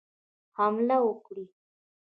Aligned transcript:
حمله 0.57 0.97
وکړي. 1.07 1.43